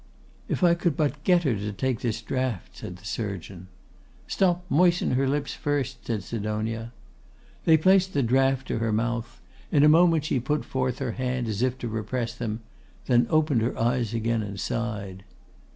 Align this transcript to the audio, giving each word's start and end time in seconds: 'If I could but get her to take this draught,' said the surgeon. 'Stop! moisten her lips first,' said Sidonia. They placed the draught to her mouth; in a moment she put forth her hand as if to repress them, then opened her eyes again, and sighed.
'If 0.49 0.63
I 0.63 0.73
could 0.73 0.97
but 0.97 1.23
get 1.23 1.43
her 1.43 1.53
to 1.53 1.71
take 1.71 1.99
this 1.99 2.23
draught,' 2.23 2.75
said 2.77 2.97
the 2.97 3.05
surgeon. 3.05 3.67
'Stop! 4.27 4.65
moisten 4.67 5.11
her 5.11 5.27
lips 5.29 5.53
first,' 5.53 6.07
said 6.07 6.23
Sidonia. 6.23 6.91
They 7.65 7.77
placed 7.77 8.13
the 8.15 8.23
draught 8.23 8.65
to 8.69 8.79
her 8.79 8.91
mouth; 8.91 9.39
in 9.71 9.83
a 9.83 9.87
moment 9.87 10.25
she 10.25 10.39
put 10.39 10.65
forth 10.65 10.97
her 10.97 11.11
hand 11.11 11.47
as 11.47 11.61
if 11.61 11.77
to 11.77 11.87
repress 11.87 12.33
them, 12.33 12.61
then 13.05 13.27
opened 13.29 13.61
her 13.61 13.77
eyes 13.79 14.11
again, 14.15 14.41
and 14.41 14.59
sighed. 14.59 15.23